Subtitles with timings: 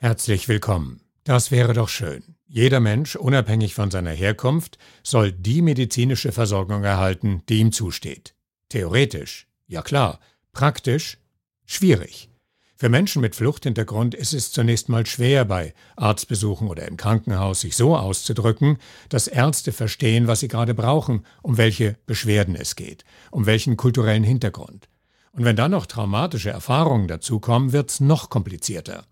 [0.00, 1.00] Herzlich willkommen.
[1.24, 2.36] Das wäre doch schön.
[2.46, 8.36] Jeder Mensch, unabhängig von seiner Herkunft, soll die medizinische Versorgung erhalten, die ihm zusteht.
[8.68, 10.20] Theoretisch, ja klar,
[10.52, 11.18] praktisch,
[11.66, 12.30] schwierig.
[12.76, 17.74] Für Menschen mit Fluchthintergrund ist es zunächst mal schwer, bei Arztbesuchen oder im Krankenhaus sich
[17.74, 18.78] so auszudrücken,
[19.08, 24.22] dass Ärzte verstehen, was sie gerade brauchen, um welche Beschwerden es geht, um welchen kulturellen
[24.22, 24.88] Hintergrund.
[25.32, 29.04] Und wenn dann noch traumatische Erfahrungen dazukommen, wird's noch komplizierter.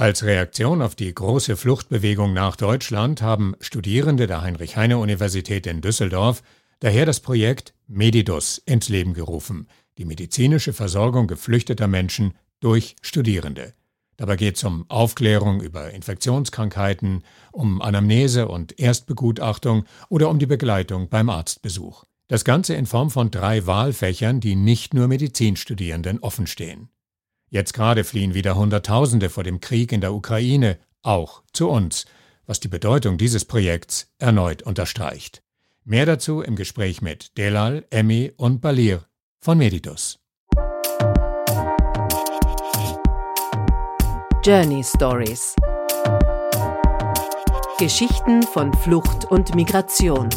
[0.00, 6.42] Als Reaktion auf die große Fluchtbewegung nach Deutschland haben Studierende der Heinrich-Heine-Universität in Düsseldorf
[6.78, 9.68] daher das Projekt Medidus ins Leben gerufen,
[9.98, 13.74] die medizinische Versorgung geflüchteter Menschen durch Studierende.
[14.16, 21.10] Dabei geht es um Aufklärung über Infektionskrankheiten, um Anamnese und Erstbegutachtung oder um die Begleitung
[21.10, 22.04] beim Arztbesuch.
[22.26, 26.88] Das Ganze in Form von drei Wahlfächern, die nicht nur Medizinstudierenden offenstehen.
[27.50, 32.06] Jetzt gerade fliehen wieder Hunderttausende vor dem Krieg in der Ukraine, auch zu uns,
[32.46, 35.42] was die Bedeutung dieses Projekts erneut unterstreicht.
[35.84, 39.04] Mehr dazu im Gespräch mit Delal, Emmy und Balir
[39.40, 40.20] von Medidus.
[44.44, 45.56] Journey Stories
[47.80, 50.28] Geschichten von Flucht und Migration.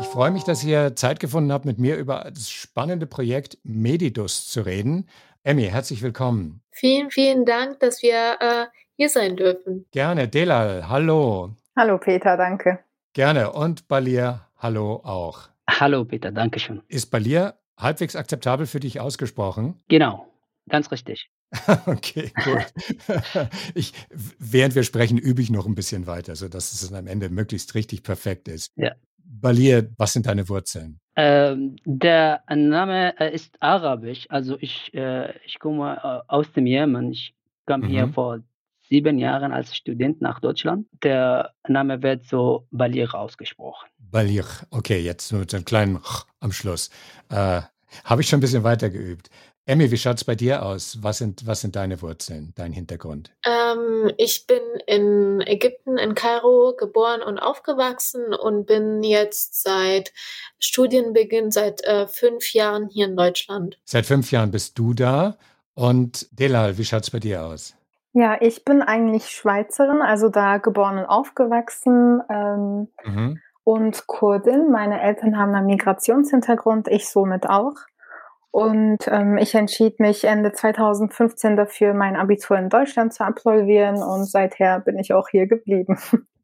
[0.00, 4.48] Ich freue mich, dass ihr Zeit gefunden habt, mit mir über das spannende Projekt Medidus
[4.48, 5.08] zu reden.
[5.42, 6.62] Emmy, herzlich willkommen.
[6.70, 9.86] Vielen, vielen Dank, dass wir äh, hier sein dürfen.
[9.90, 10.28] Gerne.
[10.28, 11.50] Delal, hallo.
[11.76, 12.78] Hallo Peter, danke.
[13.12, 13.52] Gerne.
[13.52, 15.48] Und Balir, hallo auch.
[15.68, 16.82] Hallo Peter, danke schön.
[16.88, 19.80] Ist Balir halbwegs akzeptabel für dich ausgesprochen?
[19.88, 20.26] Genau,
[20.68, 21.30] ganz richtig.
[21.86, 22.66] okay, gut.
[23.74, 27.74] ich, während wir sprechen, übe ich noch ein bisschen weiter, sodass es am Ende möglichst
[27.74, 28.70] richtig perfekt ist.
[28.76, 28.94] Ja.
[29.28, 31.00] Balir, was sind deine Wurzeln?
[31.16, 37.12] Ähm, der Name äh, ist arabisch, also ich, äh, ich komme äh, aus dem Jemen.
[37.12, 37.34] Ich
[37.66, 37.86] kam mhm.
[37.86, 38.40] hier vor
[38.88, 40.86] sieben Jahren als Student nach Deutschland.
[41.02, 43.88] Der Name wird so Balir ausgesprochen.
[43.98, 45.98] Balir, okay, jetzt nur mit einem kleinen
[46.40, 46.88] am Schluss.
[47.28, 47.62] Äh,
[48.04, 49.28] Habe ich schon ein bisschen weiter geübt.
[49.68, 50.96] Emmy, wie schaut es bei dir aus?
[51.02, 53.32] Was sind, was sind deine Wurzeln, dein Hintergrund?
[53.44, 60.14] Ähm, ich bin in Ägypten, in Kairo geboren und aufgewachsen und bin jetzt seit
[60.58, 63.78] Studienbeginn, seit äh, fünf Jahren hier in Deutschland.
[63.84, 65.36] Seit fünf Jahren bist du da.
[65.74, 67.76] Und Delal, wie schaut es bei dir aus?
[68.14, 73.40] Ja, ich bin eigentlich Schweizerin, also da geboren und aufgewachsen ähm, mhm.
[73.64, 74.70] und Kurdin.
[74.70, 77.74] Meine Eltern haben einen Migrationshintergrund, ich somit auch.
[78.50, 84.24] Und ähm, ich entschied mich Ende 2015 dafür, mein Abitur in Deutschland zu absolvieren und
[84.24, 85.98] seither bin ich auch hier geblieben.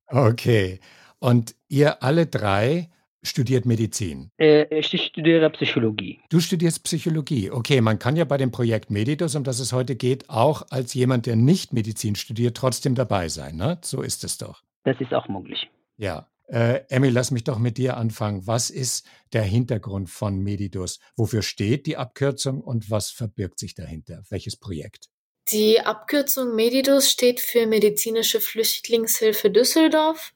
[0.07, 0.81] Okay.
[1.19, 2.91] Und ihr alle drei
[3.25, 4.31] studiert Medizin?
[4.39, 6.21] Äh, ich studiere Psychologie.
[6.29, 7.51] Du studierst Psychologie.
[7.51, 10.95] Okay, man kann ja bei dem Projekt Medidus, um das es heute geht, auch als
[10.95, 13.57] jemand, der nicht Medizin studiert, trotzdem dabei sein.
[13.57, 13.79] Ne?
[13.83, 14.63] So ist es doch.
[14.85, 15.69] Das ist auch möglich.
[15.97, 16.27] Ja.
[16.47, 18.47] Äh, Emmy, lass mich doch mit dir anfangen.
[18.47, 20.99] Was ist der Hintergrund von Medidus?
[21.17, 24.23] Wofür steht die Abkürzung und was verbirgt sich dahinter?
[24.29, 25.09] Welches Projekt?
[25.51, 30.33] Die Abkürzung Medidus steht für Medizinische Flüchtlingshilfe Düsseldorf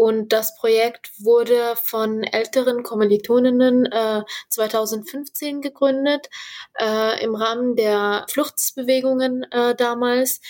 [0.00, 6.30] und das Projekt wurde von älteren Kommilitoninnen äh, 2015 gegründet
[6.78, 10.40] äh, im Rahmen der Fluchtsbewegungen äh, damals.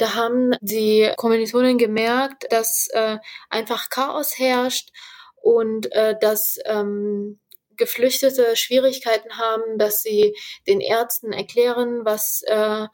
[0.00, 3.18] Da haben die Kommilitonen gemerkt, dass äh,
[3.50, 4.88] einfach Chaos herrscht
[5.42, 7.38] und äh, dass ähm,
[7.76, 10.34] Geflüchtete Schwierigkeiten haben, dass sie
[10.66, 12.86] den Ärzten erklären, was äh,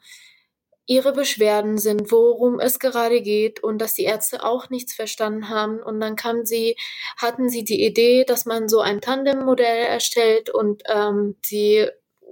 [0.85, 5.81] ihre Beschwerden sind, worum es gerade geht und dass die Ärzte auch nichts verstanden haben.
[5.81, 6.75] Und dann kam sie,
[7.15, 11.87] hatten sie die Idee, dass man so ein Tandem-Modell erstellt und ähm, die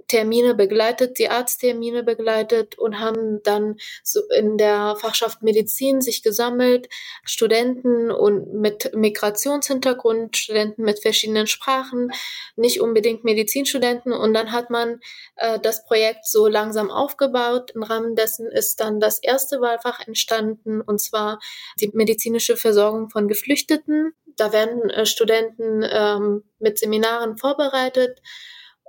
[0.08, 6.88] Termine begleitet, die Arzttermine begleitet und haben dann so in der Fachschaft Medizin sich gesammelt,
[7.24, 12.12] Studenten und mit Migrationshintergrund, Studenten mit verschiedenen Sprachen,
[12.54, 15.00] nicht unbedingt Medizinstudenten und dann hat man
[15.36, 17.72] äh, das Projekt so langsam aufgebaut.
[17.74, 21.40] Im Rahmen dessen ist dann das erste Wahlfach entstanden und zwar
[21.80, 24.12] die medizinische Versorgung von Geflüchteten.
[24.36, 28.20] Da werden äh, Studenten ähm, mit Seminaren vorbereitet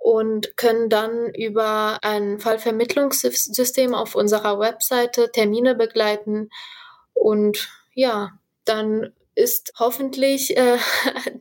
[0.02, 6.50] und können dann über ein Fallvermittlungssystem auf unserer Webseite Termine begleiten.
[7.14, 10.78] Und ja, dann ist hoffentlich äh,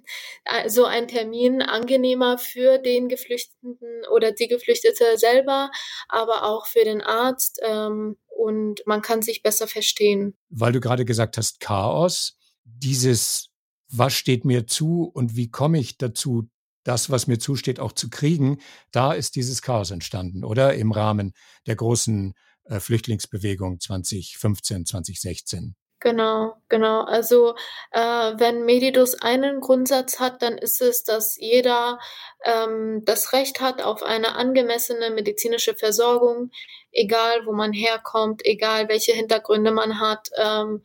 [0.68, 3.78] so ein Termin angenehmer für den Geflüchteten
[4.12, 5.70] oder die Geflüchtete selber,
[6.08, 10.36] aber auch für den Arzt ähm, und man kann sich besser verstehen.
[10.50, 13.48] Weil du gerade gesagt hast, Chaos, dieses,
[13.88, 16.48] was steht mir zu und wie komme ich dazu,
[16.86, 18.58] das, was mir zusteht, auch zu kriegen,
[18.92, 20.74] da ist dieses Chaos entstanden, oder?
[20.74, 21.32] Im Rahmen
[21.66, 22.34] der großen
[22.64, 25.74] äh, Flüchtlingsbewegung 2015, 2016.
[25.98, 27.00] Genau, genau.
[27.02, 27.54] Also
[27.90, 31.98] äh, wenn Medidus einen Grundsatz hat, dann ist es, dass jeder
[32.44, 36.50] ähm, das Recht hat auf eine angemessene medizinische Versorgung,
[36.92, 40.82] egal wo man herkommt, egal welche Hintergründe man hat, ähm,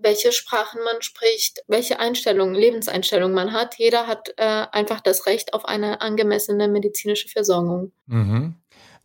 [0.00, 3.76] welche Sprachen man spricht, welche Einstellungen, Lebenseinstellungen man hat.
[3.78, 7.92] Jeder hat äh, einfach das Recht auf eine angemessene medizinische Versorgung.
[8.06, 8.54] Mhm.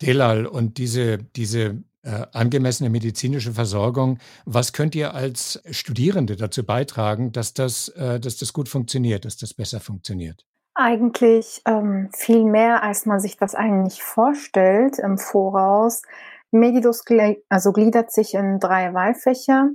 [0.01, 4.19] Delal, und diese, diese äh, angemessene medizinische Versorgung.
[4.45, 9.37] Was könnt ihr als Studierende dazu beitragen, dass das, äh, dass das gut funktioniert, dass
[9.37, 10.45] das besser funktioniert?
[10.75, 16.01] Eigentlich ähm, viel mehr, als man sich das eigentlich vorstellt im Voraus.
[16.51, 17.03] Medidus
[17.47, 19.69] also gliedert sich in drei Wahlfächer.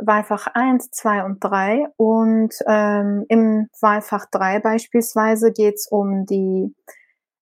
[0.00, 1.86] Wahlfach 1, 2 und 3.
[1.96, 6.74] Und ähm, im Wahlfach 3 beispielsweise geht es um die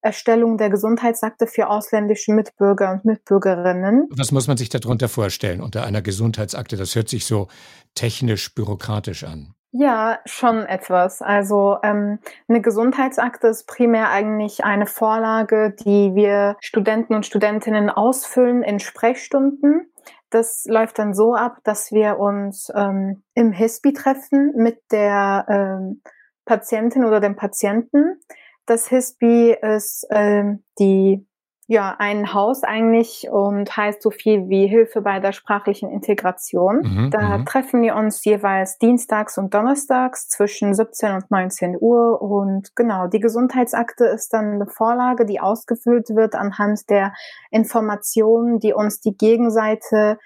[0.06, 4.08] Erstellung der Gesundheitsakte für ausländische Mitbürger und Mitbürgerinnen.
[4.10, 6.76] Was muss man sich darunter vorstellen unter einer Gesundheitsakte?
[6.76, 7.48] Das hört sich so
[7.94, 9.54] technisch bürokratisch an.
[9.72, 11.20] Ja, schon etwas.
[11.20, 18.62] Also ähm, eine Gesundheitsakte ist primär eigentlich eine Vorlage, die wir Studenten und Studentinnen ausfüllen
[18.62, 19.90] in Sprechstunden.
[20.30, 26.02] Das läuft dann so ab, dass wir uns ähm, im HISPI treffen mit der ähm,
[26.44, 28.20] Patientin oder dem Patienten.
[28.66, 31.26] Das HISBI ist ähm, die
[31.68, 36.80] ja ein Haus eigentlich und heißt so viel wie Hilfe bei der sprachlichen Integration.
[36.82, 37.46] Mhm, da mhm.
[37.46, 43.18] treffen wir uns jeweils dienstags und donnerstags zwischen 17 und 19 Uhr und genau, die
[43.18, 47.12] Gesundheitsakte ist dann eine Vorlage, die ausgefüllt wird anhand der
[47.50, 50.18] Informationen, die uns die Gegenseite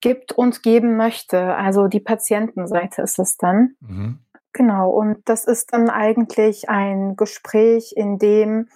[0.00, 1.54] gibt und geben möchte.
[1.54, 3.76] Also die Patientenseite ist es dann.
[3.80, 4.18] Mhm.
[4.52, 8.66] Genau, und das ist dann eigentlich ein Gespräch, in dem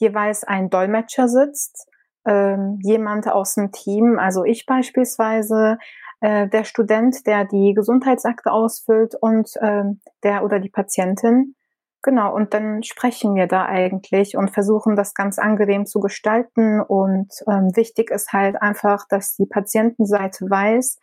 [0.00, 1.88] jeweils ein Dolmetscher sitzt,
[2.26, 5.78] ähm, jemand aus dem Team, also ich beispielsweise,
[6.20, 11.54] äh, der Student, der die Gesundheitsakte ausfüllt und ähm, der oder die Patientin.
[12.02, 16.80] Genau, und dann sprechen wir da eigentlich und versuchen das ganz angenehm zu gestalten.
[16.80, 20.98] Und ähm, wichtig ist halt einfach, dass die Patientenseite weiß,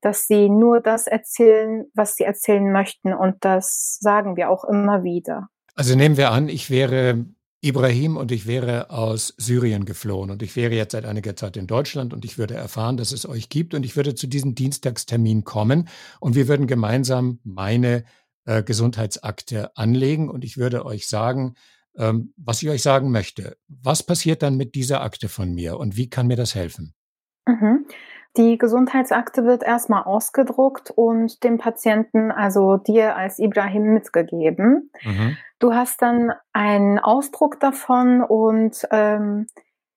[0.00, 3.14] dass sie nur das erzählen, was sie erzählen möchten.
[3.14, 5.48] Und das sagen wir auch immer wieder.
[5.76, 7.24] Also nehmen wir an, ich wäre
[7.64, 11.68] Ibrahim und ich wäre aus Syrien geflohen und ich wäre jetzt seit einiger Zeit in
[11.68, 15.44] Deutschland und ich würde erfahren, dass es euch gibt und ich würde zu diesem Dienstagstermin
[15.44, 15.88] kommen
[16.18, 18.04] und wir würden gemeinsam meine
[18.46, 21.54] äh, Gesundheitsakte anlegen und ich würde euch sagen,
[21.96, 23.56] ähm, was ich euch sagen möchte.
[23.68, 26.94] Was passiert dann mit dieser Akte von mir und wie kann mir das helfen?
[27.46, 27.86] Mhm.
[28.36, 34.90] Die Gesundheitsakte wird erstmal ausgedruckt und dem Patienten, also dir als Ibrahim, mitgegeben.
[35.02, 35.36] Mhm.
[35.58, 39.46] Du hast dann einen Ausdruck davon und ähm,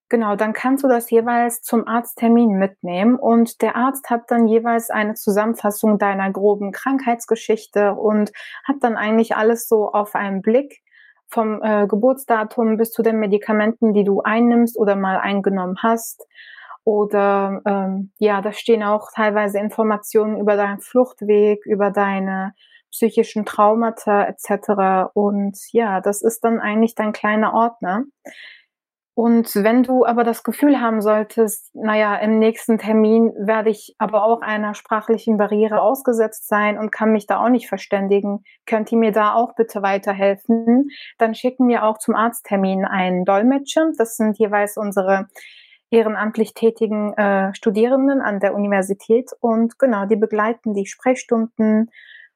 [0.10, 4.90] genau, dann kannst du das jeweils zum Arzttermin mitnehmen und der Arzt hat dann jeweils
[4.90, 8.34] eine Zusammenfassung deiner groben Krankheitsgeschichte und
[8.66, 10.82] hat dann eigentlich alles so auf einen Blick
[11.28, 16.28] vom äh, Geburtsdatum bis zu den Medikamenten, die du einnimmst oder mal eingenommen hast.
[16.86, 22.54] Oder ähm, ja, da stehen auch teilweise Informationen über deinen Fluchtweg, über deine
[22.92, 25.10] psychischen Traumata etc.
[25.14, 28.06] Und ja, das ist dann eigentlich dein kleiner Ordner.
[29.18, 34.25] Und wenn du aber das Gefühl haben solltest, naja, im nächsten Termin werde ich aber
[34.25, 38.98] auch einer sprachlichen Barriere ausgesetzt sein und kann mich da auch nicht verständigen, könnt ihr
[38.98, 43.89] mir da auch bitte weiterhelfen, dann schicken wir auch zum Arzttermin einen Dolmetscher.
[43.98, 45.27] Das sind jeweils unsere
[45.89, 51.92] ehrenamtlich tätigen äh, Studierenden an der Universität und genau, die begleiten die Sprechstunden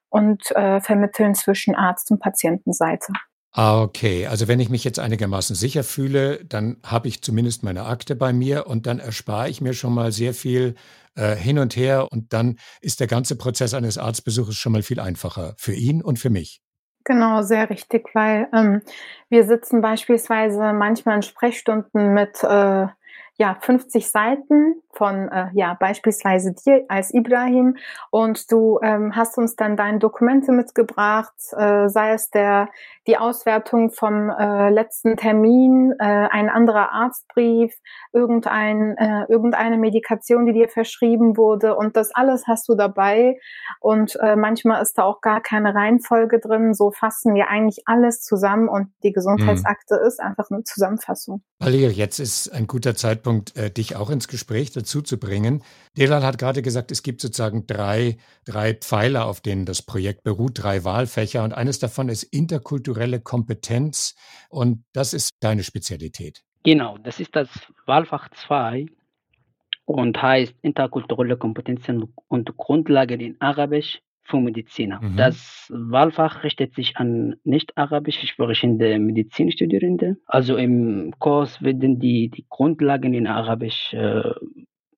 [0.10, 3.14] und äh, vermitteln zwischen Arzt und Patientenseite.
[3.52, 4.28] Ah, okay.
[4.28, 8.32] Also wenn ich mich jetzt einigermaßen sicher fühle, dann habe ich zumindest meine Akte bei
[8.32, 10.76] mir und dann erspare ich mir schon mal sehr viel
[11.16, 15.00] äh, hin und her und dann ist der ganze Prozess eines Arztbesuches schon mal viel
[15.00, 16.62] einfacher für ihn und für mich.
[17.06, 18.84] Genau, sehr richtig, weil ähm,
[19.30, 22.88] wir sitzen beispielsweise manchmal in Sprechstunden mit äh,
[23.40, 27.78] ja, 50 Seiten von äh, ja, beispielsweise dir als Ibrahim.
[28.10, 32.68] Und du ähm, hast uns dann deine Dokumente mitgebracht, äh, sei es der
[33.10, 37.74] die Auswertung vom äh, letzten Termin, äh, ein anderer Arztbrief,
[38.14, 43.40] irgendein äh, irgendeine Medikation, die dir verschrieben wurde und das alles hast du dabei
[43.80, 46.76] und äh, manchmal ist da auch gar keine Reihenfolge drin.
[46.76, 50.08] So fassen wir eigentlich alles zusammen und die Gesundheitsakte mhm.
[50.08, 51.42] ist einfach eine Zusammenfassung.
[51.58, 55.64] Valir, jetzt ist ein guter Zeitpunkt, äh, dich auch ins Gespräch dazu zu bringen.
[55.98, 60.64] Delal hat gerade gesagt, es gibt sozusagen drei, drei Pfeiler, auf denen das Projekt beruht,
[60.64, 62.24] drei Wahlfächer und eines davon ist
[63.00, 64.16] interkulturelle Kompetenz
[64.50, 66.44] und das ist deine Spezialität.
[66.64, 67.50] Genau, das ist das
[67.86, 68.88] Wahlfach 2
[69.86, 75.02] und heißt interkulturelle Kompetenzen und Grundlagen in Arabisch für Mediziner.
[75.02, 75.16] Mhm.
[75.16, 80.18] Das Wahlfach richtet sich an nicht-arabisch sprechende Medizinstudierende.
[80.26, 84.22] Also im Kurs werden die, die Grundlagen in Arabisch äh,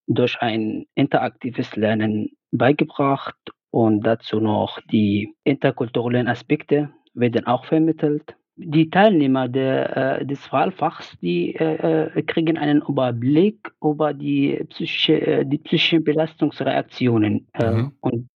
[0.08, 3.38] durch ein interaktives Lernen beigebracht
[3.70, 8.36] und dazu noch die interkulturellen Aspekte werden auch vermittelt.
[8.56, 15.46] Die Teilnehmer der, äh, des Wahlfachs, die äh, äh kriegen einen Überblick über die, psychische,
[15.46, 17.94] die psychischen Belastungsreaktionen mhm.
[18.02, 18.30] und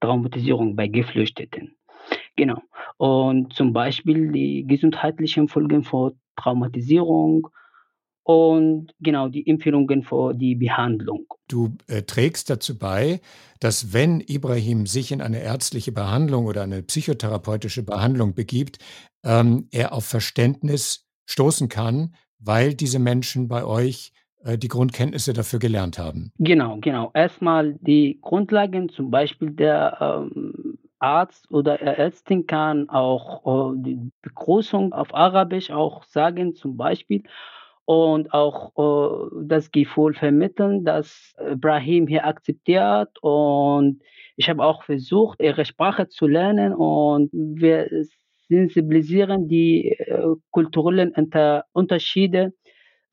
[0.00, 1.76] Traumatisierung bei Geflüchteten.
[2.36, 2.62] Genau.
[2.96, 7.48] Und zum Beispiel die gesundheitlichen Folgen von Traumatisierung
[8.22, 11.26] und genau die Empfehlungen für die Behandlung.
[11.48, 13.20] Du äh, trägst dazu bei,
[13.58, 18.78] dass wenn Ibrahim sich in eine ärztliche Behandlung oder eine psychotherapeutische Behandlung begibt,
[19.24, 24.12] ähm, er auf Verständnis stoßen kann, weil diese Menschen bei euch
[24.44, 26.32] äh, die Grundkenntnisse dafür gelernt haben.
[26.38, 27.10] Genau, genau.
[27.14, 34.92] Erstmal die Grundlagen, zum Beispiel der ähm, Arzt oder Ärztin kann auch äh, die Begrüßung
[34.92, 37.22] auf Arabisch auch sagen, zum Beispiel
[37.90, 43.08] und auch äh, das Gefühl vermitteln, dass Ibrahim hier akzeptiert.
[43.20, 44.00] Und
[44.36, 46.72] ich habe auch versucht, ihre Sprache zu lernen.
[46.72, 47.88] Und wir
[48.48, 52.52] sensibilisieren die äh, kulturellen Unter Unterschiede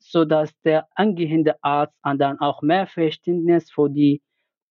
[0.00, 4.22] sodass der angehende Arzt dann auch mehr Verständnis für die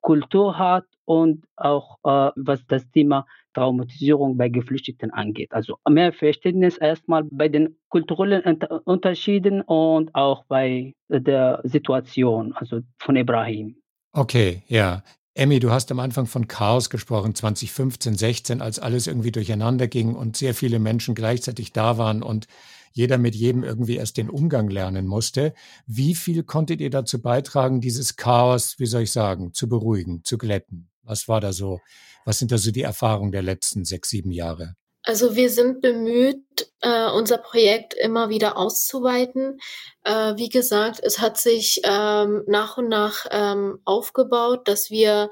[0.02, 5.52] Kultur hat und auch äh, was das Thema Traumatisierung bei Geflüchteten angeht.
[5.52, 13.16] Also mehr Verständnis erstmal bei den kulturellen Unterschieden und auch bei der Situation, also von
[13.16, 13.76] Ibrahim.
[14.14, 15.04] Okay, ja.
[15.38, 20.16] Emmy, du hast am Anfang von Chaos gesprochen, 2015, 16, als alles irgendwie durcheinander ging
[20.16, 22.48] und sehr viele Menschen gleichzeitig da waren und
[22.92, 25.54] jeder mit jedem irgendwie erst den Umgang lernen musste.
[25.86, 30.40] Wie viel konntet ihr dazu beitragen, dieses Chaos, wie soll ich sagen, zu beruhigen, zu
[30.40, 30.90] glätten?
[31.04, 31.82] Was war da so?
[32.26, 34.74] Was sind da so die Erfahrungen der letzten sechs, sieben Jahre?
[35.08, 39.58] Also wir sind bemüht, äh, unser Projekt immer wieder auszuweiten.
[40.04, 45.30] Äh, wie gesagt, es hat sich ähm, nach und nach ähm, aufgebaut, dass wir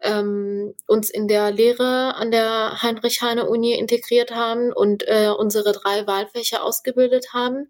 [0.00, 6.62] ähm, uns in der Lehre an der Heinrich-Heine-Uni integriert haben und äh, unsere drei Wahlfächer
[6.62, 7.68] ausgebildet haben.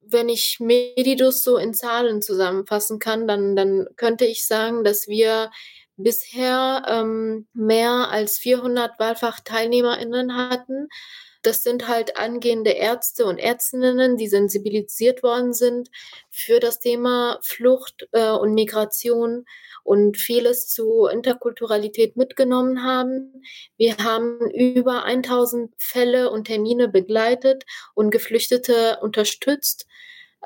[0.00, 5.50] Wenn ich Medidus so in Zahlen zusammenfassen kann, dann, dann könnte ich sagen, dass wir
[5.96, 10.88] bisher ähm, mehr als 400 Wahlfachteilnehmerinnen hatten.
[11.42, 15.90] Das sind halt angehende Ärzte und Ärztinnen, die sensibilisiert worden sind
[16.30, 19.44] für das Thema Flucht äh, und Migration
[19.82, 23.42] und vieles zu Interkulturalität mitgenommen haben.
[23.76, 29.86] Wir haben über 1000 Fälle und Termine begleitet und Geflüchtete unterstützt.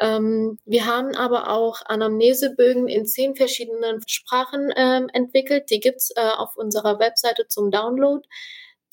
[0.01, 5.71] Ähm, wir haben aber auch Anamnesebögen in zehn verschiedenen Sprachen ähm, entwickelt.
[5.71, 8.27] Die gibt's äh, auf unserer Webseite zum Download.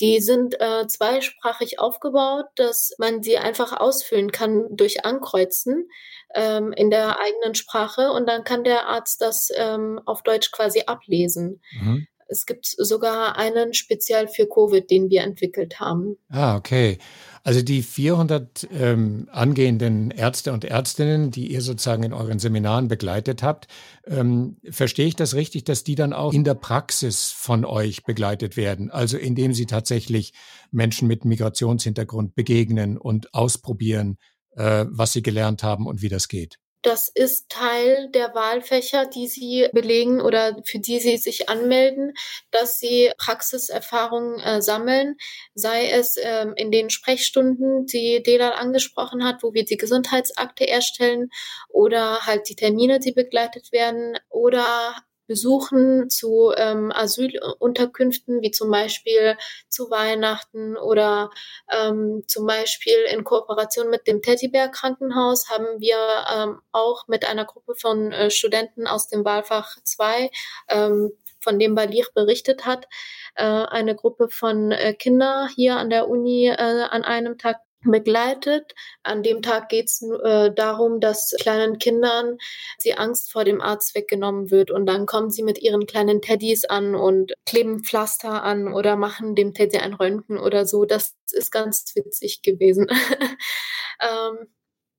[0.02, 5.88] Die sind äh, zweisprachig aufgebaut, dass man sie einfach ausfüllen kann durch Ankreuzen
[6.34, 10.84] ähm, in der eigenen Sprache und dann kann der Arzt das ähm, auf Deutsch quasi
[10.86, 11.62] ablesen.
[11.80, 12.08] Mhm.
[12.28, 16.18] Es gibt sogar einen speziell für Covid, den wir entwickelt haben.
[16.30, 16.98] Ah, okay.
[17.44, 23.44] Also die 400 ähm, angehenden Ärzte und Ärztinnen, die ihr sozusagen in euren Seminaren begleitet
[23.44, 23.68] habt,
[24.08, 28.58] ähm, verstehe ich das richtig, dass die dann auch in der Praxis von euch begleitet
[28.58, 28.90] werden?
[28.90, 30.34] Also indem sie tatsächlich
[30.72, 34.18] Menschen mit Migrationshintergrund begegnen und ausprobieren,
[34.56, 36.58] äh, was sie gelernt haben und wie das geht?
[36.86, 42.14] Das ist Teil der Wahlfächer, die Sie belegen oder für die Sie sich anmelden,
[42.52, 45.16] dass Sie Praxiserfahrungen äh, sammeln,
[45.56, 51.30] sei es ähm, in den Sprechstunden, die Delal angesprochen hat, wo wir die Gesundheitsakte erstellen
[51.70, 54.94] oder halt die Termine, die begleitet werden oder
[55.28, 59.38] Besuchen zu ähm, Asylunterkünften, wie zum Beispiel
[59.70, 61.30] zu Weihnachten oder
[61.72, 65.98] ähm, zum Beispiel in Kooperation mit dem Teddybär Krankenhaus haben wir
[66.34, 70.30] ähm, auch mit einer Gruppe von äh, Studenten aus dem Wahlfach 2,
[70.70, 72.88] ähm, von dem Balir berichtet hat,
[73.36, 77.58] äh, eine Gruppe von äh, Kinder hier an der Uni äh, an einem Tag
[77.92, 78.74] begleitet.
[79.04, 82.38] An dem Tag geht es äh, darum, dass kleinen Kindern
[82.84, 86.66] die Angst vor dem Arzt weggenommen wird und dann kommen sie mit ihren kleinen Teddys
[86.66, 90.86] an und kleben Pflaster an oder machen dem Teddy ein Röntgen oder so.
[90.86, 92.88] Das ist ganz witzig gewesen.
[94.02, 94.48] ähm,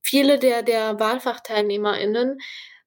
[0.03, 2.39] viele der, der WahlfachteilnehmerInnen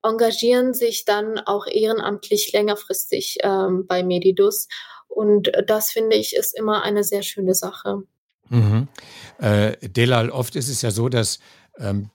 [0.04, 4.68] engagieren sich dann auch ehrenamtlich längerfristig ähm, bei Medidus.
[5.08, 8.04] Und das finde ich ist immer eine sehr schöne Sache.
[8.50, 8.88] Mhm.
[9.38, 11.40] Äh, Delal, oft ist es ja so, dass
[11.78, 12.10] ähm,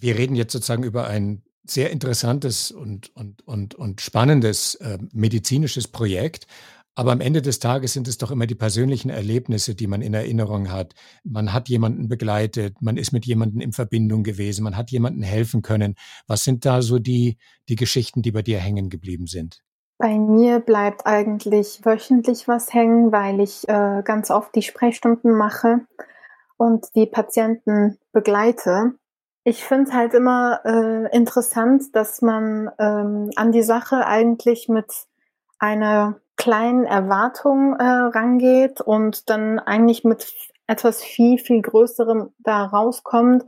[0.00, 5.88] wir reden jetzt sozusagen über ein sehr interessantes und, und, und, und spannendes äh, medizinisches
[5.88, 6.46] Projekt.
[6.94, 10.14] Aber am Ende des Tages sind es doch immer die persönlichen Erlebnisse, die man in
[10.14, 10.94] Erinnerung hat.
[11.22, 15.62] Man hat jemanden begleitet, man ist mit jemandem in Verbindung gewesen, man hat jemandem helfen
[15.62, 15.94] können.
[16.26, 19.62] Was sind da so die, die Geschichten, die bei dir hängen geblieben sind?
[19.98, 25.80] Bei mir bleibt eigentlich wöchentlich was hängen, weil ich äh, ganz oft die Sprechstunden mache
[26.56, 28.94] und die Patienten begleite.
[29.42, 34.92] Ich finde es halt immer äh, interessant, dass man ähm, an die Sache eigentlich mit
[35.58, 40.32] einer kleinen Erwartung äh, rangeht und dann eigentlich mit
[40.68, 43.44] etwas viel, viel Größerem da rauskommt.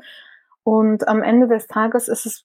[0.65, 2.45] Und am Ende des Tages ist es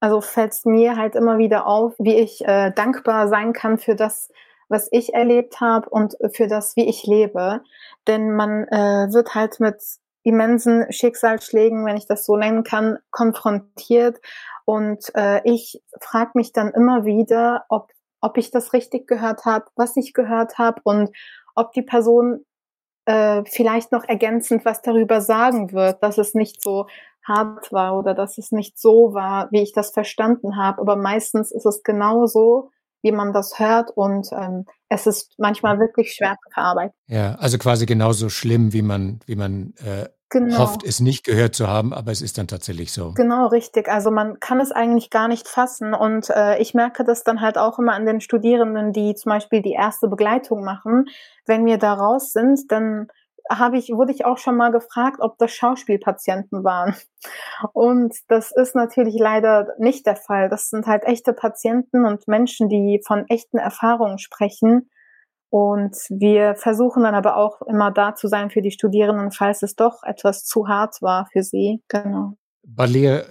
[0.00, 3.94] also fällt es mir halt immer wieder auf, wie ich äh, dankbar sein kann für
[3.94, 4.30] das,
[4.68, 7.60] was ich erlebt habe und für das, wie ich lebe.
[8.06, 9.76] Denn man äh, wird halt mit
[10.22, 14.20] immensen Schicksalsschlägen, wenn ich das so nennen kann, konfrontiert.
[14.64, 17.90] Und äh, ich frage mich dann immer wieder, ob,
[18.20, 21.10] ob ich das richtig gehört habe, was ich gehört habe und
[21.54, 22.44] ob die Person
[23.06, 26.86] äh, vielleicht noch ergänzend was darüber sagen wird, dass es nicht so
[27.26, 30.80] hart war oder dass es nicht so war, wie ich das verstanden habe.
[30.80, 32.70] Aber meistens ist es genau so,
[33.02, 36.94] wie man das hört und ähm, es ist manchmal wirklich schwer zu verarbeiten.
[37.06, 40.58] Ja, also quasi genauso schlimm, wie man, wie man äh, genau.
[40.58, 43.12] hofft, es nicht gehört zu haben, aber es ist dann tatsächlich so.
[43.12, 43.88] Genau, richtig.
[43.88, 47.56] Also man kann es eigentlich gar nicht fassen und äh, ich merke das dann halt
[47.56, 51.06] auch immer an den Studierenden, die zum Beispiel die erste Begleitung machen.
[51.46, 53.08] Wenn wir da raus sind, dann
[53.50, 56.94] habe ich, wurde ich auch schon mal gefragt, ob das Schauspielpatienten waren.
[57.72, 60.48] Und das ist natürlich leider nicht der Fall.
[60.48, 64.88] Das sind halt echte Patienten und Menschen, die von echten Erfahrungen sprechen.
[65.50, 69.74] Und wir versuchen dann aber auch immer da zu sein für die Studierenden, falls es
[69.74, 71.82] doch etwas zu hart war für sie.
[71.88, 72.34] Genau.
[72.62, 73.26] Balir,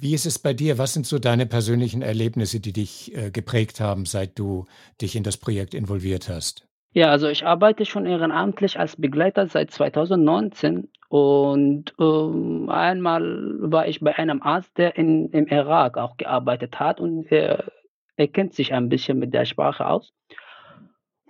[0.00, 0.78] wie ist es bei dir?
[0.78, 4.64] Was sind so deine persönlichen Erlebnisse, die dich äh, geprägt haben, seit du
[5.00, 6.66] dich in das Projekt involviert hast?
[6.92, 13.22] Ja, also ich arbeite schon ehrenamtlich als Begleiter seit 2019 und ähm, einmal
[13.60, 17.70] war ich bei einem Arzt, der in, im Irak auch gearbeitet hat und er,
[18.16, 20.12] er kennt sich ein bisschen mit der Sprache aus.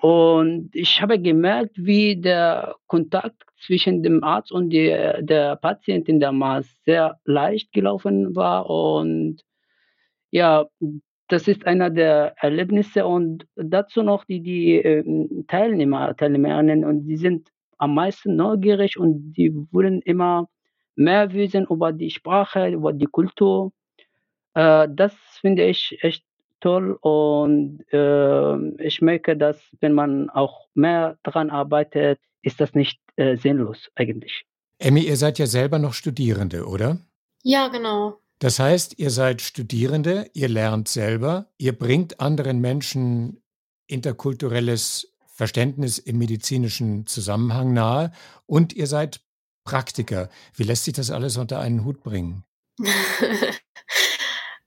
[0.00, 4.88] Und ich habe gemerkt, wie der Kontakt zwischen dem Arzt und die,
[5.20, 9.42] der Patientin damals sehr leicht gelaufen war und
[10.30, 10.66] ja,
[11.32, 17.16] das ist einer der Erlebnisse und dazu noch die, die ähm, Teilnehmer, Teilnehmerinnen und die
[17.16, 20.48] sind am meisten neugierig und die wollen immer
[20.96, 23.72] mehr wissen über die Sprache, über die Kultur.
[24.54, 26.24] Äh, das finde ich echt
[26.60, 33.00] toll und äh, ich merke, dass wenn man auch mehr daran arbeitet, ist das nicht
[33.16, 34.44] äh, sinnlos eigentlich.
[34.78, 36.98] Emmy, ihr seid ja selber noch Studierende, oder?
[37.42, 38.18] Ja, genau.
[38.40, 43.42] Das heißt, ihr seid Studierende, ihr lernt selber, ihr bringt anderen Menschen
[43.86, 48.12] interkulturelles Verständnis im medizinischen Zusammenhang nahe
[48.46, 49.20] und ihr seid
[49.64, 50.30] Praktiker.
[50.54, 52.44] Wie lässt sich das alles unter einen Hut bringen?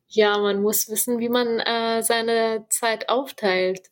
[0.08, 3.90] ja, man muss wissen, wie man äh, seine Zeit aufteilt.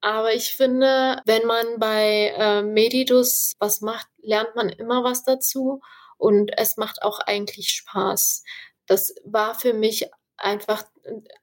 [0.00, 5.82] Aber ich finde, wenn man bei äh, Medidus was macht, lernt man immer was dazu
[6.16, 8.42] und es macht auch eigentlich Spaß
[8.88, 10.84] das war für mich einfach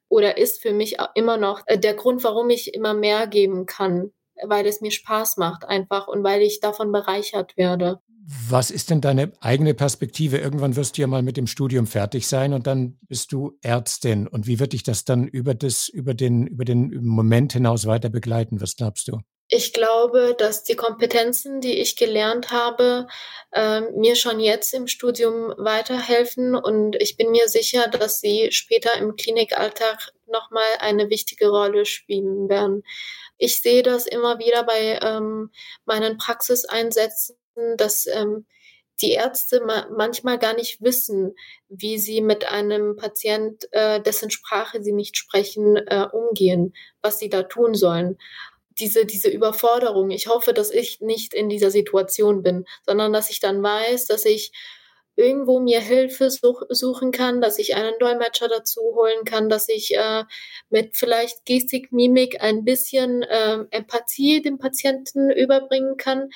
[0.08, 4.10] oder ist für mich immer noch äh, der Grund, warum ich immer mehr geben kann,
[4.42, 8.00] weil es mir Spaß macht einfach und weil ich davon bereichert werde.
[8.48, 10.38] Was ist denn deine eigene Perspektive?
[10.38, 14.26] Irgendwann wirst du ja mal mit dem Studium fertig sein und dann bist du Ärztin.
[14.26, 18.08] Und wie wird dich das dann über das, über den, über den Moment hinaus weiter
[18.08, 18.60] begleiten?
[18.60, 19.20] Was glaubst du?
[19.48, 23.06] Ich glaube, dass die Kompetenzen, die ich gelernt habe,
[23.52, 28.94] äh, mir schon jetzt im Studium weiterhelfen und ich bin mir sicher, dass sie später
[28.94, 32.82] im Klinikalltag nochmal eine wichtige Rolle spielen werden.
[33.38, 35.52] Ich sehe das immer wieder bei ähm,
[35.84, 37.36] meinen Praxiseinsätzen,
[37.76, 38.46] dass ähm,
[39.00, 41.36] die Ärzte ma manchmal gar nicht wissen,
[41.68, 47.28] wie sie mit einem Patient, äh, dessen Sprache sie nicht sprechen, äh, umgehen, was sie
[47.28, 48.18] da tun sollen
[48.78, 50.10] diese, diese Überforderung.
[50.10, 54.24] Ich hoffe, dass ich nicht in dieser Situation bin, sondern dass ich dann weiß, dass
[54.24, 54.52] ich
[55.16, 59.96] irgendwo mir Hilfe such, suchen kann, dass ich einen Dolmetscher dazu holen kann, dass ich
[59.96, 60.24] äh,
[60.68, 66.28] mit vielleicht Gestik, Mimik ein bisschen äh, Empathie dem Patienten überbringen kann,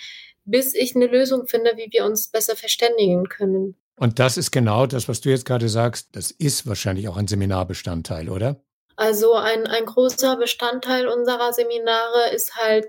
[0.44, 3.76] bis ich eine Lösung finde, wie wir uns besser verständigen können.
[3.96, 6.08] Und das ist genau das, was du jetzt gerade sagst.
[6.12, 8.64] Das ist wahrscheinlich auch ein Seminarbestandteil, oder?
[9.00, 12.86] Also ein, ein großer Bestandteil unserer Seminare ist halt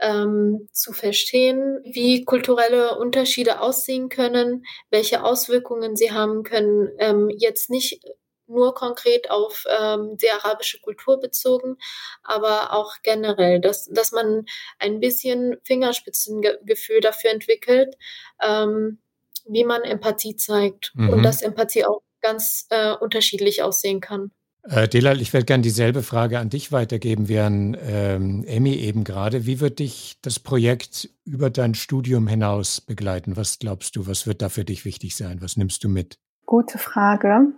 [0.00, 6.90] ähm, zu verstehen, wie kulturelle Unterschiede aussehen können, welche Auswirkungen sie haben können.
[6.98, 8.00] Ähm, jetzt nicht
[8.48, 11.76] nur konkret auf ähm, die arabische Kultur bezogen,
[12.24, 14.46] aber auch generell, dass, dass man
[14.80, 17.94] ein bisschen Fingerspitzengefühl dafür entwickelt,
[18.42, 18.98] ähm,
[19.46, 21.10] wie man Empathie zeigt mhm.
[21.10, 24.32] und dass Empathie auch ganz äh, unterschiedlich aussehen kann.
[24.64, 29.02] Äh, Delal, ich werde gerne dieselbe Frage an dich weitergeben wie an ähm, Emmy eben
[29.02, 29.44] gerade.
[29.44, 33.36] Wie wird dich das Projekt über dein Studium hinaus begleiten?
[33.36, 35.42] Was glaubst du, was wird da für dich wichtig sein?
[35.42, 36.18] Was nimmst du mit?
[36.46, 37.52] Gute Frage.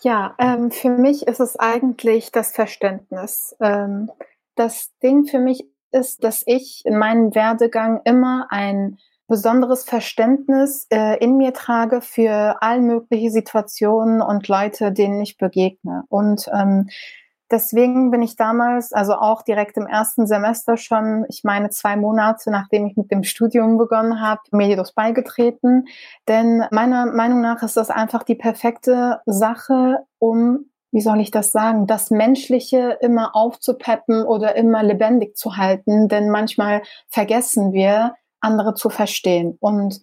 [0.00, 3.54] Ja, ähm, für mich ist es eigentlich das Verständnis.
[3.60, 4.10] Ähm,
[4.56, 11.18] das Ding für mich ist, dass ich in meinem Werdegang immer ein besonderes Verständnis äh,
[11.18, 16.04] in mir trage für all mögliche Situationen und Leute, denen ich begegne.
[16.08, 16.88] Und ähm,
[17.50, 22.50] deswegen bin ich damals, also auch direkt im ersten Semester schon, ich meine zwei Monate
[22.50, 25.86] nachdem ich mit dem Studium begonnen habe, Medidos beigetreten.
[26.28, 31.52] Denn meiner Meinung nach ist das einfach die perfekte Sache, um wie soll ich das
[31.52, 36.06] sagen, das Menschliche immer aufzupeppen oder immer lebendig zu halten.
[36.08, 39.56] Denn manchmal vergessen wir, andere zu verstehen.
[39.60, 40.00] Und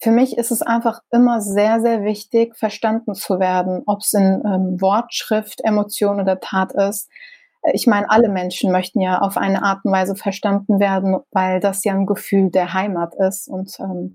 [0.00, 4.42] für mich ist es einfach immer sehr, sehr wichtig, verstanden zu werden, ob es in
[4.44, 7.10] ähm, Wortschrift, Emotion oder Tat ist.
[7.72, 11.82] Ich meine, alle Menschen möchten ja auf eine Art und Weise verstanden werden, weil das
[11.82, 13.48] ja ein Gefühl der Heimat ist.
[13.48, 14.14] Und ähm,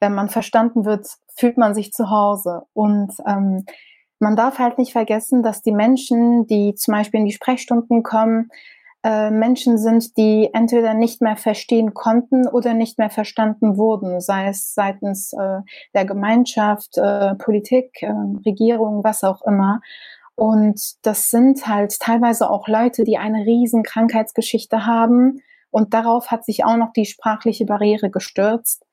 [0.00, 2.62] wenn man verstanden wird, fühlt man sich zu Hause.
[2.72, 3.66] Und ähm,
[4.18, 8.50] man darf halt nicht vergessen, dass die Menschen, die zum Beispiel in die Sprechstunden kommen,
[9.04, 14.48] äh, Menschen sind, die entweder nicht mehr verstehen konnten oder nicht mehr verstanden wurden, sei
[14.48, 15.60] es seitens äh,
[15.94, 18.12] der Gemeinschaft, äh, Politik, äh,
[18.46, 19.80] Regierung, was auch immer.
[20.34, 25.42] Und das sind halt teilweise auch Leute, die eine riesen Krankheitsgeschichte haben.
[25.70, 28.84] Und darauf hat sich auch noch die sprachliche Barriere gestürzt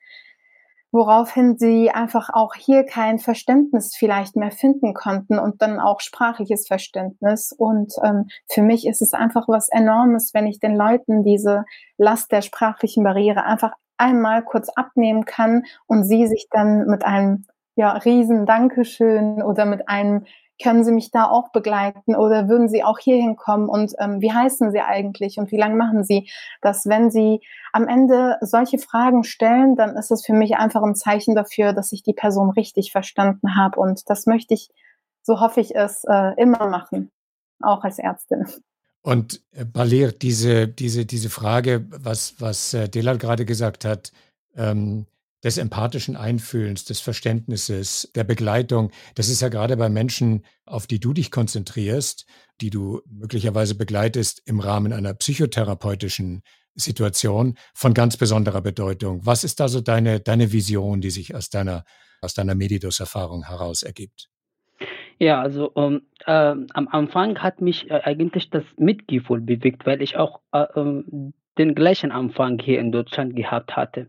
[0.92, 6.68] woraufhin sie einfach auch hier kein Verständnis vielleicht mehr finden konnten und dann auch sprachliches
[6.68, 7.54] Verständnis.
[7.56, 11.64] Und ähm, für mich ist es einfach was Enormes, wenn ich den Leuten diese
[11.98, 17.46] Last der sprachlichen Barriere einfach einmal kurz abnehmen kann und sie sich dann mit einem
[17.76, 20.26] ja, riesen Dankeschön oder mit einem
[20.62, 24.32] können Sie mich da auch begleiten oder würden Sie auch hier hinkommen und ähm, wie
[24.32, 26.30] heißen Sie eigentlich und wie lange machen Sie
[26.62, 26.86] das?
[26.86, 27.42] Wenn Sie
[27.72, 31.92] am Ende solche Fragen stellen, dann ist es für mich einfach ein Zeichen dafür, dass
[31.92, 34.70] ich die Person richtig verstanden habe und das möchte ich,
[35.24, 37.12] so hoffe ich es, äh, immer machen,
[37.62, 38.46] auch als Ärztin.
[39.02, 44.12] Und äh, diese, diese, diese Frage, was, was äh, Delal gerade gesagt hat,
[44.56, 45.06] ähm,
[45.44, 48.92] des empathischen Einfühlens, des Verständnisses, der Begleitung.
[49.16, 52.26] Das ist ja gerade bei Menschen, auf die du dich konzentrierst,
[52.62, 56.42] die du möglicherweise begleitest im Rahmen einer psychotherapeutischen
[56.76, 59.26] Situation von ganz besonderer Bedeutung.
[59.26, 61.84] Was ist da so deine, deine Vision, die sich aus deiner,
[62.22, 64.30] aus deiner Medidos-Erfahrung heraus ergibt?
[65.20, 70.16] Ja, also um, äh, am Anfang hat mich äh, eigentlich das Mitgefühl bewegt, weil ich
[70.16, 74.08] auch äh, ähm, den gleichen Anfang hier in Deutschland gehabt hatte.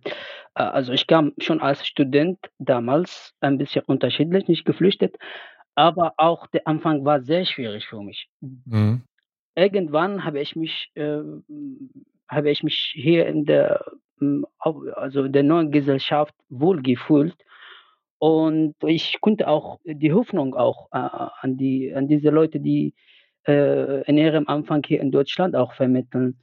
[0.55, 5.17] Äh, also ich kam schon als Student damals ein bisschen unterschiedlich, nicht geflüchtet,
[5.75, 8.29] aber auch der Anfang war sehr schwierig für mich.
[8.41, 9.03] Mhm.
[9.55, 11.21] Irgendwann habe ich mich, äh,
[12.29, 13.85] habe ich mich hier in der,
[14.19, 17.37] hm, also in der neuen Gesellschaft wohlgefühlt
[18.21, 22.95] und ich konnte auch die Hoffnung auch äh, an die, an diese Leute, die
[23.47, 26.39] äh, in ihrem Anfang hier in Deutschland auch vermitteln.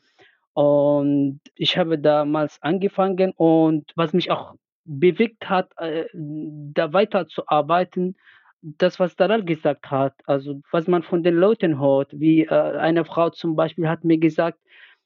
[0.57, 8.15] Und ich habe damals angefangen und was mich auch bewegt hat, äh, da weiterzuarbeiten,
[8.63, 13.05] das, was Daral gesagt hat, also was man von den Leuten hört, wie äh, eine
[13.05, 14.57] Frau zum Beispiel hat mir gesagt,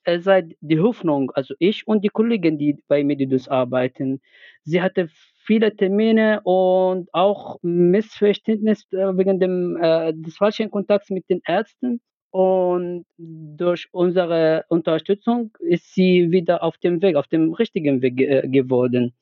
[0.05, 4.21] er sei die Hoffnung, also ich und die Kollegen, die bei Medidus arbeiten.
[4.63, 5.09] Sie hatte
[5.43, 9.77] viele Termine und auch Missverständnis äh, wegen dem,
[10.23, 11.99] des falschen Kontakts mit den Ärzten.
[12.31, 18.47] Und durch unsere Unterstützung ist sie wieder auf dem Weg, auf dem richtigen Weg äh,
[18.47, 19.13] geworden.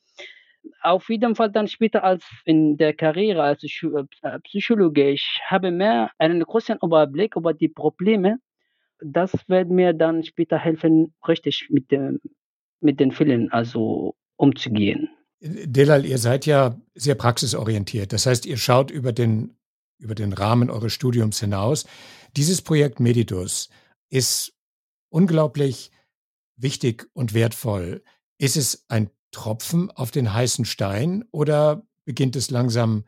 [0.82, 6.12] Auf jeden Fall dann später als in der Karriere als äh, Psychologe, ich habe mehr
[6.18, 8.38] einen großen Überblick über die Probleme.
[9.02, 12.20] Das wird mir dann später helfen, richtig mit, dem,
[12.80, 15.08] mit den Fällen also umzugehen.
[15.40, 18.12] Delal, ihr seid ja sehr praxisorientiert.
[18.12, 19.56] Das heißt, ihr schaut über den,
[19.98, 21.86] über den Rahmen eures Studiums hinaus.
[22.36, 23.68] Dieses Projekt Medidus
[24.08, 24.52] ist
[25.08, 25.90] unglaublich
[26.56, 28.02] wichtig und wertvoll.
[28.38, 33.04] Ist es ein Tropfen auf den heißen Stein oder beginnt es langsam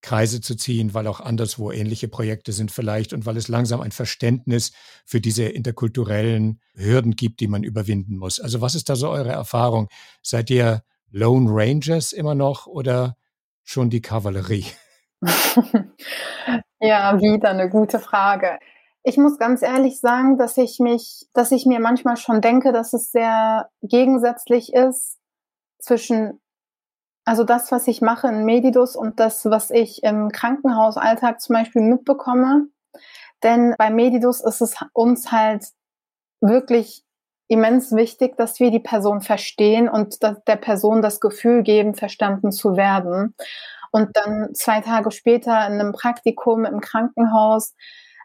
[0.00, 3.90] Kreise zu ziehen, weil auch anderswo ähnliche Projekte sind vielleicht und weil es langsam ein
[3.90, 4.72] Verständnis
[5.04, 8.38] für diese interkulturellen Hürden gibt, die man überwinden muss.
[8.38, 9.88] Also was ist da so eure Erfahrung?
[10.22, 13.16] Seid ihr Lone Rangers immer noch oder
[13.64, 14.66] schon die Kavallerie?
[16.80, 18.58] ja, wieder eine gute Frage.
[19.02, 22.92] Ich muss ganz ehrlich sagen, dass ich mich, dass ich mir manchmal schon denke, dass
[22.92, 25.18] es sehr gegensätzlich ist
[25.78, 26.40] zwischen
[27.28, 31.82] also das, was ich mache in Medidus und das, was ich im Krankenhausalltag zum Beispiel
[31.82, 32.68] mitbekomme.
[33.42, 35.66] Denn bei Medidus ist es uns halt
[36.40, 37.04] wirklich
[37.46, 42.76] immens wichtig, dass wir die Person verstehen und der Person das Gefühl geben, verstanden zu
[42.76, 43.34] werden.
[43.90, 47.74] Und dann zwei Tage später in einem Praktikum im Krankenhaus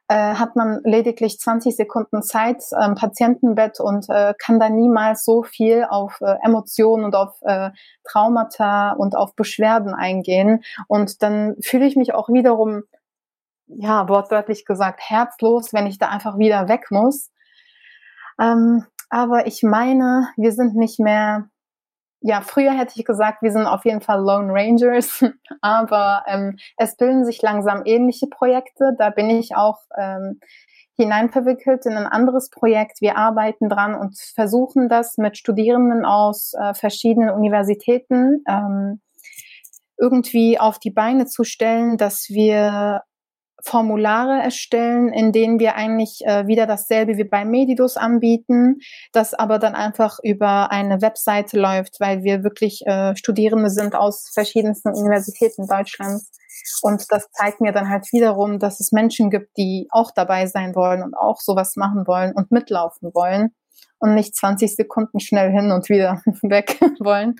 [0.07, 5.43] äh, hat man lediglich 20 Sekunden Zeit am Patientenbett und äh, kann da niemals so
[5.43, 7.71] viel auf äh, Emotionen und auf äh,
[8.03, 10.63] Traumata und auf Beschwerden eingehen.
[10.87, 12.83] Und dann fühle ich mich auch wiederum,
[13.67, 17.31] ja, wortwörtlich gesagt, herzlos, wenn ich da einfach wieder weg muss.
[18.39, 21.49] Ähm, aber ich meine, wir sind nicht mehr
[22.25, 25.25] ja, früher hätte ich gesagt, wir sind auf jeden Fall Lone Rangers,
[25.61, 28.95] aber ähm, es bilden sich langsam ähnliche Projekte.
[28.97, 30.39] Da bin ich auch ähm,
[30.95, 33.01] hineinverwickelt in ein anderes Projekt.
[33.01, 39.01] Wir arbeiten dran und versuchen das mit Studierenden aus äh, verschiedenen Universitäten ähm,
[39.97, 43.03] irgendwie auf die Beine zu stellen, dass wir
[43.63, 48.79] Formulare erstellen, in denen wir eigentlich äh, wieder dasselbe wie bei Medidus anbieten,
[49.13, 54.29] das aber dann einfach über eine Webseite läuft, weil wir wirklich äh, Studierende sind aus
[54.33, 56.31] verschiedensten Universitäten Deutschlands.
[56.81, 60.75] Und das zeigt mir dann halt wiederum, dass es Menschen gibt, die auch dabei sein
[60.75, 63.55] wollen und auch sowas machen wollen und mitlaufen wollen
[63.99, 67.35] und nicht 20 Sekunden schnell hin und wieder weg wollen.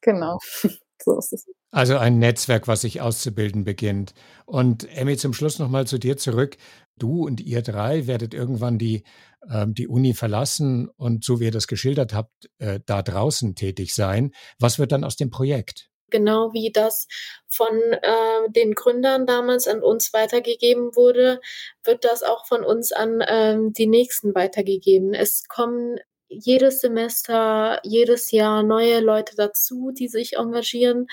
[0.00, 0.38] Genau.
[1.02, 1.46] So ist es.
[1.70, 4.14] Also ein Netzwerk, was sich auszubilden beginnt.
[4.44, 6.56] Und Emmy, zum Schluss nochmal zu dir zurück.
[6.98, 9.04] Du und ihr drei werdet irgendwann die,
[9.48, 13.94] äh, die Uni verlassen und so wie ihr das geschildert habt, äh, da draußen tätig
[13.94, 14.32] sein.
[14.58, 15.88] Was wird dann aus dem Projekt?
[16.10, 17.06] Genau wie das
[17.48, 21.40] von äh, den Gründern damals an uns weitergegeben wurde,
[21.84, 25.14] wird das auch von uns an ähm, die nächsten weitergegeben.
[25.14, 25.98] Es kommen
[26.30, 31.06] jedes Semester, jedes Jahr neue Leute dazu, die sich engagieren.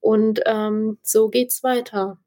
[0.00, 2.18] Und ähm, so geht's weiter.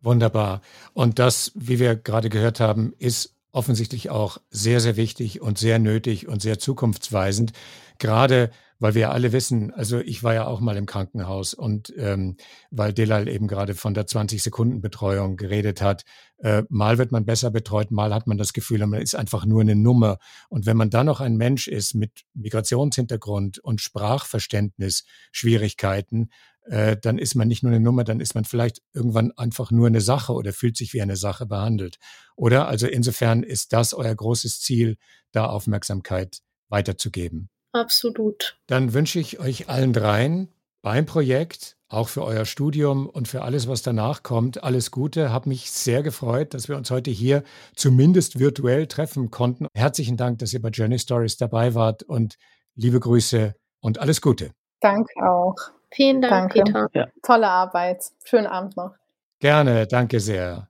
[0.00, 0.62] Wunderbar.
[0.94, 5.78] Und das, wie wir gerade gehört haben, ist offensichtlich auch sehr, sehr wichtig und sehr
[5.78, 7.52] nötig und sehr zukunftsweisend.
[7.98, 11.92] Gerade weil wir ja alle wissen, also ich war ja auch mal im Krankenhaus und
[11.96, 12.36] ähm,
[12.70, 16.04] weil Delal eben gerade von der 20-Sekunden-Betreuung geredet hat,
[16.38, 19.62] äh, mal wird man besser betreut, mal hat man das Gefühl, man ist einfach nur
[19.62, 20.18] eine Nummer.
[20.48, 26.30] Und wenn man dann noch ein Mensch ist mit Migrationshintergrund und Sprachverständnis, Schwierigkeiten,
[26.66, 29.86] äh, dann ist man nicht nur eine Nummer, dann ist man vielleicht irgendwann einfach nur
[29.86, 31.96] eine Sache oder fühlt sich wie eine Sache behandelt.
[32.34, 32.68] Oder?
[32.68, 34.96] Also insofern ist das euer großes Ziel,
[35.32, 37.48] da Aufmerksamkeit weiterzugeben.
[37.76, 38.56] Absolut.
[38.66, 40.48] Dann wünsche ich euch allen dreien
[40.82, 45.32] beim Projekt, auch für euer Studium und für alles, was danach kommt, alles Gute.
[45.32, 47.42] Hab mich sehr gefreut, dass wir uns heute hier
[47.74, 49.66] zumindest virtuell treffen konnten.
[49.74, 52.36] Herzlichen Dank, dass ihr bei Journey Stories dabei wart und
[52.74, 54.52] liebe Grüße und alles Gute.
[54.80, 55.56] Danke auch.
[55.90, 56.64] Vielen Dank, danke.
[56.64, 56.88] Peter.
[56.94, 57.08] Ja.
[57.22, 58.02] Tolle Arbeit.
[58.24, 58.94] Schönen Abend noch.
[59.40, 60.68] Gerne, danke sehr.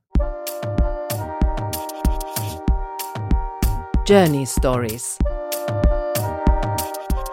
[4.07, 5.17] Journey Stories